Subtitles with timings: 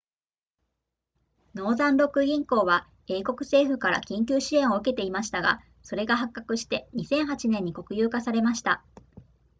[1.53, 8.83] ノーザンロック銀行は英国政府から緊急支援を受けていましたがそれが発覚して2008年に国有化されました